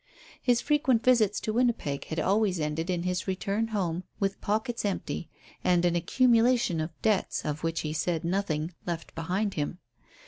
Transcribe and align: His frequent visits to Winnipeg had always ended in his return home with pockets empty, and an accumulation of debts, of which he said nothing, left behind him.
His 0.41 0.61
frequent 0.61 1.03
visits 1.03 1.39
to 1.41 1.53
Winnipeg 1.53 2.05
had 2.05 2.19
always 2.19 2.59
ended 2.59 2.89
in 2.89 3.03
his 3.03 3.27
return 3.27 3.67
home 3.67 4.03
with 4.19 4.41
pockets 4.41 4.83
empty, 4.83 5.29
and 5.63 5.85
an 5.85 5.95
accumulation 5.95 6.81
of 6.81 6.99
debts, 7.03 7.45
of 7.45 7.63
which 7.63 7.81
he 7.81 7.93
said 7.93 8.23
nothing, 8.25 8.73
left 8.87 9.13
behind 9.13 9.53
him. 9.53 9.77